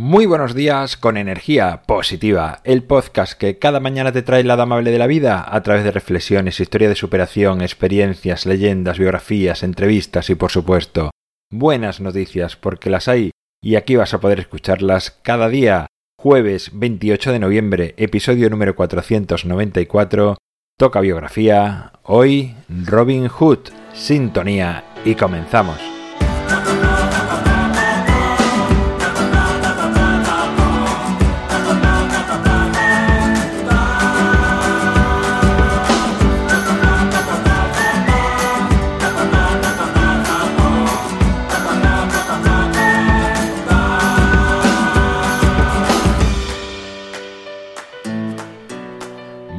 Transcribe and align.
Muy 0.00 0.26
buenos 0.26 0.54
días 0.54 0.96
con 0.96 1.16
energía 1.16 1.82
positiva, 1.84 2.60
el 2.62 2.84
podcast 2.84 3.32
que 3.32 3.58
cada 3.58 3.80
mañana 3.80 4.12
te 4.12 4.22
trae 4.22 4.44
la 4.44 4.54
amable 4.54 4.92
de 4.92 4.98
la 4.98 5.08
vida 5.08 5.44
a 5.44 5.60
través 5.64 5.82
de 5.82 5.90
reflexiones, 5.90 6.60
historia 6.60 6.88
de 6.88 6.94
superación, 6.94 7.62
experiencias, 7.62 8.46
leyendas, 8.46 8.96
biografías, 8.96 9.64
entrevistas 9.64 10.30
y 10.30 10.36
por 10.36 10.52
supuesto 10.52 11.10
buenas 11.50 12.00
noticias 12.00 12.54
porque 12.54 12.90
las 12.90 13.08
hay 13.08 13.32
y 13.60 13.74
aquí 13.74 13.96
vas 13.96 14.14
a 14.14 14.20
poder 14.20 14.38
escucharlas 14.38 15.10
cada 15.10 15.48
día. 15.48 15.88
Jueves 16.16 16.70
28 16.74 17.32
de 17.32 17.38
noviembre, 17.40 17.94
episodio 17.96 18.48
número 18.50 18.76
494, 18.76 20.36
toca 20.78 21.00
biografía, 21.00 21.90
hoy 22.04 22.54
Robin 22.68 23.26
Hood, 23.26 23.70
sintonía 23.94 24.84
y 25.04 25.16
comenzamos. 25.16 25.97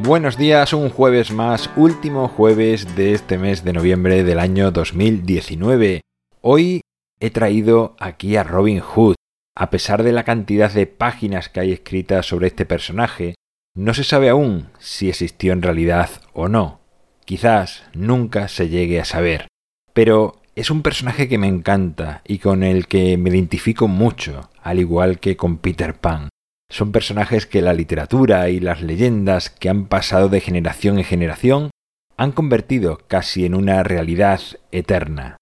Buenos 0.00 0.38
días, 0.38 0.72
un 0.74 0.90
jueves 0.90 1.32
más, 1.32 1.68
último 1.74 2.28
jueves 2.28 2.94
de 2.94 3.14
este 3.14 3.36
mes 3.36 3.64
de 3.64 3.72
noviembre 3.72 4.22
del 4.22 4.38
año 4.38 4.70
2019. 4.70 6.02
Hoy 6.40 6.82
he 7.18 7.30
traído 7.30 7.96
aquí 7.98 8.36
a 8.36 8.44
Robin 8.44 8.78
Hood. 8.78 9.16
A 9.56 9.70
pesar 9.70 10.04
de 10.04 10.12
la 10.12 10.22
cantidad 10.22 10.70
de 10.72 10.86
páginas 10.86 11.48
que 11.48 11.60
hay 11.60 11.72
escritas 11.72 12.26
sobre 12.26 12.46
este 12.46 12.64
personaje, 12.64 13.34
no 13.74 13.92
se 13.92 14.04
sabe 14.04 14.28
aún 14.28 14.68
si 14.78 15.08
existió 15.08 15.52
en 15.52 15.62
realidad 15.62 16.10
o 16.32 16.48
no. 16.48 16.78
Quizás 17.24 17.82
nunca 17.92 18.46
se 18.46 18.68
llegue 18.68 19.00
a 19.00 19.04
saber. 19.04 19.48
Pero 19.94 20.36
es 20.54 20.70
un 20.70 20.82
personaje 20.82 21.28
que 21.28 21.38
me 21.38 21.48
encanta 21.48 22.22
y 22.24 22.38
con 22.38 22.62
el 22.62 22.86
que 22.86 23.18
me 23.18 23.30
identifico 23.30 23.88
mucho, 23.88 24.48
al 24.62 24.78
igual 24.78 25.18
que 25.18 25.36
con 25.36 25.58
Peter 25.58 25.94
Pan. 25.94 26.27
Son 26.70 26.92
personajes 26.92 27.46
que 27.46 27.62
la 27.62 27.72
literatura 27.72 28.48
y 28.50 28.60
las 28.60 28.82
leyendas 28.82 29.50
que 29.50 29.68
han 29.68 29.86
pasado 29.86 30.28
de 30.28 30.40
generación 30.40 30.98
en 30.98 31.04
generación 31.04 31.70
han 32.16 32.32
convertido 32.32 32.98
casi 33.08 33.46
en 33.46 33.54
una 33.54 33.82
realidad 33.82 34.40
eterna. 34.70 35.38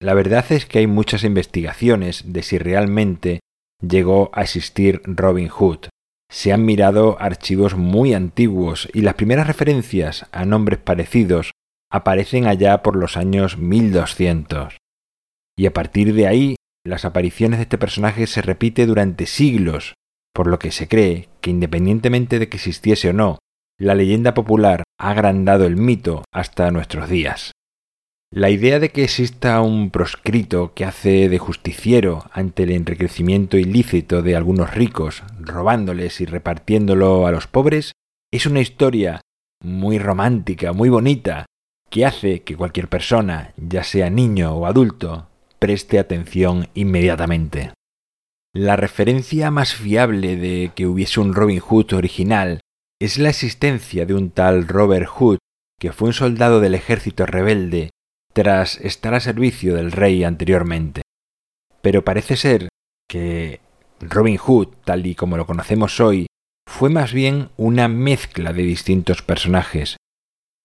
La 0.00 0.14
verdad 0.14 0.44
es 0.50 0.66
que 0.66 0.80
hay 0.80 0.86
muchas 0.86 1.24
investigaciones 1.24 2.32
de 2.32 2.42
si 2.42 2.58
realmente 2.58 3.40
llegó 3.80 4.30
a 4.34 4.42
existir 4.42 5.00
Robin 5.04 5.48
Hood. 5.48 5.86
Se 6.30 6.52
han 6.52 6.64
mirado 6.64 7.16
archivos 7.20 7.76
muy 7.76 8.14
antiguos 8.14 8.88
y 8.92 9.02
las 9.02 9.14
primeras 9.14 9.46
referencias 9.46 10.26
a 10.32 10.44
nombres 10.44 10.80
parecidos 10.80 11.52
aparecen 11.90 12.46
allá 12.46 12.82
por 12.82 12.96
los 12.96 13.16
años 13.16 13.58
1200. 13.58 14.78
Y 15.56 15.66
a 15.66 15.72
partir 15.72 16.14
de 16.14 16.26
ahí, 16.26 16.56
las 16.84 17.04
apariciones 17.04 17.58
de 17.58 17.64
este 17.64 17.78
personaje 17.78 18.26
se 18.26 18.42
repite 18.42 18.86
durante 18.86 19.26
siglos 19.26 19.94
por 20.32 20.46
lo 20.46 20.58
que 20.58 20.70
se 20.70 20.88
cree 20.88 21.28
que 21.40 21.50
independientemente 21.50 22.38
de 22.38 22.48
que 22.48 22.56
existiese 22.56 23.10
o 23.10 23.12
no, 23.12 23.38
la 23.78 23.94
leyenda 23.94 24.34
popular 24.34 24.84
ha 24.98 25.10
agrandado 25.10 25.66
el 25.66 25.76
mito 25.76 26.24
hasta 26.32 26.70
nuestros 26.70 27.08
días. 27.08 27.52
La 28.34 28.48
idea 28.48 28.78
de 28.78 28.88
que 28.90 29.04
exista 29.04 29.60
un 29.60 29.90
proscrito 29.90 30.72
que 30.74 30.86
hace 30.86 31.28
de 31.28 31.38
justiciero 31.38 32.30
ante 32.32 32.62
el 32.62 32.70
enriquecimiento 32.70 33.58
ilícito 33.58 34.22
de 34.22 34.36
algunos 34.36 34.72
ricos, 34.74 35.22
robándoles 35.38 36.20
y 36.22 36.24
repartiéndolo 36.24 37.26
a 37.26 37.30
los 37.30 37.46
pobres, 37.46 37.92
es 38.32 38.46
una 38.46 38.60
historia 38.60 39.20
muy 39.62 39.98
romántica, 39.98 40.72
muy 40.72 40.88
bonita, 40.88 41.44
que 41.90 42.06
hace 42.06 42.40
que 42.40 42.56
cualquier 42.56 42.88
persona, 42.88 43.52
ya 43.58 43.84
sea 43.84 44.08
niño 44.08 44.54
o 44.54 44.64
adulto, 44.64 45.28
preste 45.58 45.98
atención 45.98 46.68
inmediatamente. 46.72 47.72
La 48.54 48.76
referencia 48.76 49.50
más 49.50 49.74
fiable 49.74 50.36
de 50.36 50.72
que 50.74 50.86
hubiese 50.86 51.20
un 51.20 51.34
Robin 51.34 51.58
Hood 51.58 51.94
original 51.94 52.60
es 53.00 53.16
la 53.16 53.30
existencia 53.30 54.04
de 54.04 54.12
un 54.12 54.30
tal 54.30 54.68
Robert 54.68 55.08
Hood, 55.08 55.38
que 55.80 55.92
fue 55.92 56.08
un 56.08 56.12
soldado 56.12 56.60
del 56.60 56.74
ejército 56.74 57.24
rebelde 57.24 57.90
tras 58.34 58.78
estar 58.80 59.14
a 59.14 59.20
servicio 59.20 59.74
del 59.74 59.90
rey 59.90 60.22
anteriormente. 60.22 61.00
Pero 61.80 62.04
parece 62.04 62.36
ser 62.36 62.68
que 63.08 63.60
Robin 64.00 64.36
Hood, 64.36 64.68
tal 64.84 65.06
y 65.06 65.14
como 65.14 65.38
lo 65.38 65.46
conocemos 65.46 65.98
hoy, 65.98 66.26
fue 66.68 66.90
más 66.90 67.14
bien 67.14 67.48
una 67.56 67.88
mezcla 67.88 68.52
de 68.52 68.62
distintos 68.64 69.22
personajes, 69.22 69.96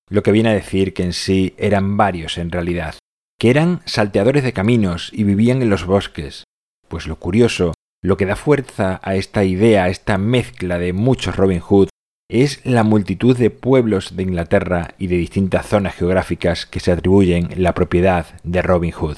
lo 0.09 0.23
que 0.23 0.33
viene 0.33 0.49
a 0.49 0.53
decir 0.53 0.93
que 0.93 1.03
en 1.03 1.13
sí 1.13 1.53
eran 1.57 1.95
varios 1.95 2.37
en 2.37 2.51
realidad, 2.51 2.95
que 3.39 3.49
eran 3.49 3.81
salteadores 3.85 4.43
de 4.43 4.51
caminos 4.51 5.09
y 5.13 5.23
vivían 5.23 5.61
en 5.61 5.69
los 5.69 5.85
bosques, 5.85 6.43
pues 6.87 7.07
lo 7.07 7.17
curioso 7.17 7.73
lo 8.03 8.15
que 8.17 8.25
da 8.25 8.35
fuerza 8.35 8.99
a 9.03 9.15
esta 9.15 9.43
idea, 9.43 9.85
a 9.85 9.89
esta 9.89 10.17
mezcla 10.17 10.77
de 10.77 10.93
muchos 10.93 11.35
Robin 11.35 11.59
Hood, 11.59 11.89
es 12.29 12.65
la 12.65 12.83
multitud 12.83 13.37
de 13.37 13.49
pueblos 13.49 14.15
de 14.15 14.23
Inglaterra 14.23 14.89
y 14.97 15.07
de 15.07 15.17
distintas 15.17 15.65
zonas 15.65 15.95
geográficas 15.95 16.65
que 16.65 16.79
se 16.79 16.91
atribuyen 16.91 17.49
la 17.55 17.73
propiedad 17.73 18.39
de 18.43 18.61
Robin 18.61 18.91
Hood. 18.91 19.17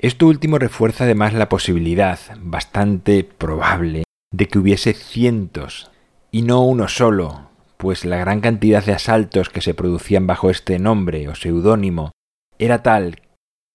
Esto 0.00 0.26
último 0.26 0.58
refuerza 0.58 1.04
además 1.04 1.34
la 1.34 1.48
posibilidad, 1.48 2.18
bastante 2.40 3.24
probable, 3.24 4.04
de 4.32 4.46
que 4.46 4.58
hubiese 4.58 4.92
cientos, 4.92 5.90
y 6.30 6.42
no 6.42 6.62
uno 6.62 6.86
solo, 6.86 7.50
pues 7.78 8.04
la 8.04 8.18
gran 8.18 8.40
cantidad 8.40 8.84
de 8.84 8.92
asaltos 8.92 9.48
que 9.48 9.60
se 9.60 9.74
producían 9.74 10.26
bajo 10.26 10.50
este 10.50 10.78
nombre 10.78 11.28
o 11.28 11.34
seudónimo 11.34 12.12
era 12.58 12.82
tal 12.82 13.22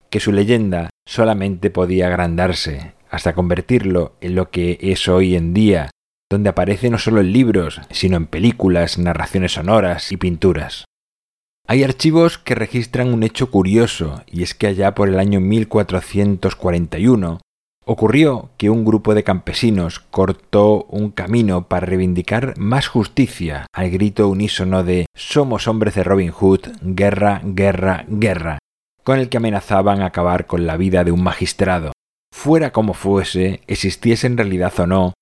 que 0.09 0.19
su 0.19 0.31
leyenda 0.31 0.89
solamente 1.07 1.71
podía 1.71 2.07
agrandarse 2.07 2.93
hasta 3.13 3.35
convertirlo 3.35 4.15
en 4.21 4.33
lo 4.33 4.49
que 4.49 4.79
es 4.81 5.07
hoy 5.07 5.35
en 5.35 5.53
día, 5.53 5.91
donde 6.31 6.49
aparece 6.49 6.89
no 6.89 6.97
solo 6.97 7.21
en 7.21 7.31
libros, 7.31 7.79
sino 7.91 8.17
en 8.17 8.25
películas, 8.25 8.97
narraciones 8.97 9.51
sonoras 9.51 10.11
y 10.11 10.17
pinturas. 10.17 10.85
Hay 11.67 11.83
archivos 11.83 12.39
que 12.39 12.55
registran 12.55 13.13
un 13.13 13.21
hecho 13.21 13.51
curioso, 13.51 14.23
y 14.25 14.41
es 14.41 14.55
que 14.55 14.65
allá 14.65 14.95
por 14.95 15.09
el 15.09 15.19
año 15.19 15.39
1441 15.41 17.39
ocurrió 17.85 18.49
que 18.57 18.71
un 18.71 18.83
grupo 18.83 19.13
de 19.13 19.23
campesinos 19.23 19.99
cortó 19.99 20.85
un 20.85 21.11
camino 21.11 21.67
para 21.67 21.85
reivindicar 21.85 22.57
más 22.57 22.87
justicia 22.87 23.67
al 23.75 23.91
grito 23.91 24.27
unísono 24.27 24.83
de 24.83 25.05
Somos 25.15 25.67
hombres 25.67 25.93
de 25.93 26.03
Robin 26.03 26.31
Hood, 26.31 26.61
guerra, 26.81 27.41
guerra, 27.43 28.05
guerra, 28.07 28.57
con 29.03 29.19
el 29.19 29.29
que 29.29 29.37
amenazaban 29.37 30.01
acabar 30.01 30.47
con 30.47 30.65
la 30.65 30.77
vida 30.77 31.03
de 31.03 31.11
un 31.11 31.21
magistrado 31.21 31.91
fuera 32.43 32.73
como 32.73 32.93
fuese, 32.93 33.61
existiese 33.67 34.27
en 34.27 34.35
realidad 34.35 34.77
o 34.77 34.85
no, 34.85 35.13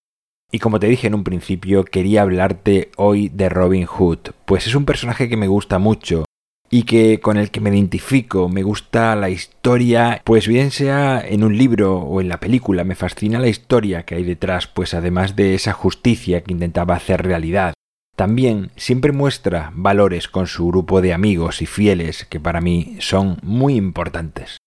y 0.51 0.57
como 0.57 0.79
te 0.79 0.87
dije 0.87 1.05
en 1.05 1.13
un 1.13 1.23
principio, 1.23 1.85
quería 1.85 2.23
hablarte 2.23 2.89
hoy 2.97 3.29
de 3.29 3.47
Robin 3.47 3.85
Hood, 3.85 4.31
pues 4.45 4.65
es 4.65 4.73
un 4.73 4.85
personaje 4.85 5.29
que 5.29 5.37
me 5.37 5.47
gusta 5.47 5.77
mucho 5.77 6.25
y 6.71 6.81
que 6.81 7.19
con 7.19 7.37
el 7.37 7.51
que 7.51 7.59
me 7.59 7.69
identifico, 7.69 8.49
me 8.49 8.63
gusta 8.63 9.15
la 9.15 9.29
historia, 9.29 10.19
pues 10.23 10.47
bien 10.47 10.71
sea 10.71 11.21
en 11.23 11.43
un 11.43 11.55
libro 11.55 11.99
o 11.99 12.21
en 12.21 12.27
la 12.27 12.39
película, 12.39 12.83
me 12.83 12.95
fascina 12.95 13.37
la 13.37 13.49
historia 13.49 14.01
que 14.01 14.15
hay 14.15 14.23
detrás, 14.23 14.65
pues 14.65 14.95
además 14.95 15.35
de 15.35 15.53
esa 15.53 15.73
justicia 15.73 16.41
que 16.41 16.53
intentaba 16.53 16.95
hacer 16.95 17.21
realidad, 17.21 17.75
también 18.15 18.71
siempre 18.77 19.11
muestra 19.11 19.71
valores 19.75 20.27
con 20.27 20.47
su 20.47 20.69
grupo 20.69 21.01
de 21.01 21.13
amigos 21.13 21.61
y 21.61 21.67
fieles 21.67 22.25
que 22.25 22.39
para 22.39 22.61
mí 22.61 22.97
son 22.99 23.37
muy 23.43 23.75
importantes. 23.75 24.57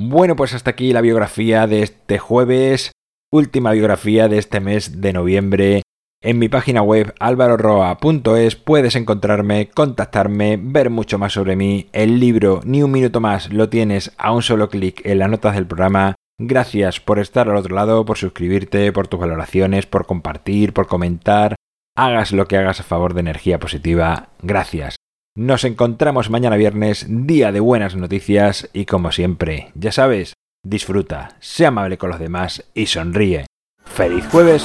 Bueno, 0.00 0.36
pues 0.36 0.54
hasta 0.54 0.70
aquí 0.70 0.92
la 0.92 1.00
biografía 1.00 1.66
de 1.66 1.82
este 1.82 2.20
jueves, 2.20 2.92
última 3.32 3.72
biografía 3.72 4.28
de 4.28 4.38
este 4.38 4.60
mes 4.60 5.00
de 5.00 5.12
noviembre. 5.12 5.82
En 6.22 6.38
mi 6.38 6.48
página 6.48 6.82
web 6.82 7.16
alvaroroa.es 7.18 8.54
puedes 8.54 8.94
encontrarme, 8.94 9.70
contactarme, 9.70 10.56
ver 10.56 10.90
mucho 10.90 11.18
más 11.18 11.32
sobre 11.32 11.56
mí. 11.56 11.88
El 11.92 12.20
libro 12.20 12.60
Ni 12.64 12.84
un 12.84 12.92
minuto 12.92 13.18
más 13.18 13.52
lo 13.52 13.70
tienes 13.70 14.12
a 14.18 14.30
un 14.30 14.42
solo 14.42 14.68
clic 14.68 15.04
en 15.04 15.18
las 15.18 15.30
notas 15.30 15.56
del 15.56 15.66
programa. 15.66 16.14
Gracias 16.38 17.00
por 17.00 17.18
estar 17.18 17.48
al 17.48 17.56
otro 17.56 17.74
lado, 17.74 18.04
por 18.04 18.18
suscribirte, 18.18 18.92
por 18.92 19.08
tus 19.08 19.18
valoraciones, 19.18 19.86
por 19.86 20.06
compartir, 20.06 20.72
por 20.74 20.86
comentar. 20.86 21.56
Hagas 21.96 22.30
lo 22.30 22.46
que 22.46 22.56
hagas 22.56 22.78
a 22.78 22.84
favor 22.84 23.14
de 23.14 23.20
energía 23.20 23.58
positiva. 23.58 24.28
Gracias. 24.42 24.97
Nos 25.38 25.62
encontramos 25.62 26.30
mañana 26.30 26.56
viernes, 26.56 27.06
día 27.08 27.52
de 27.52 27.60
buenas 27.60 27.94
noticias 27.94 28.68
y 28.72 28.86
como 28.86 29.12
siempre, 29.12 29.70
ya 29.76 29.92
sabes, 29.92 30.34
disfruta, 30.64 31.36
sea 31.38 31.68
amable 31.68 31.96
con 31.96 32.10
los 32.10 32.18
demás 32.18 32.64
y 32.74 32.86
sonríe. 32.86 33.46
¡Feliz 33.84 34.26
jueves! 34.32 34.64